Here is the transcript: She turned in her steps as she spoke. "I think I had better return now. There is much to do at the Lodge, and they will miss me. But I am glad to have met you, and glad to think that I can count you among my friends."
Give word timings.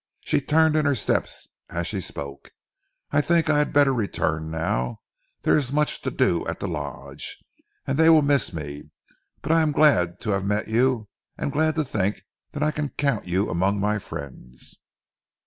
She 0.21 0.41
turned 0.41 0.75
in 0.75 0.85
her 0.85 0.95
steps 0.95 1.49
as 1.69 1.85
she 1.85 2.01
spoke. 2.01 2.49
"I 3.11 3.21
think 3.21 3.51
I 3.51 3.59
had 3.59 3.71
better 3.71 3.93
return 3.93 4.49
now. 4.49 5.01
There 5.43 5.55
is 5.55 5.71
much 5.71 6.01
to 6.01 6.09
do 6.09 6.43
at 6.47 6.59
the 6.59 6.67
Lodge, 6.67 7.37
and 7.85 7.99
they 7.99 8.09
will 8.09 8.23
miss 8.23 8.51
me. 8.51 8.89
But 9.43 9.51
I 9.51 9.61
am 9.61 9.71
glad 9.71 10.19
to 10.21 10.31
have 10.31 10.43
met 10.43 10.67
you, 10.67 11.07
and 11.37 11.51
glad 11.51 11.75
to 11.75 11.85
think 11.85 12.23
that 12.53 12.63
I 12.63 12.71
can 12.71 12.89
count 12.89 13.27
you 13.27 13.47
among 13.47 13.79
my 13.79 13.99
friends." 13.99 14.79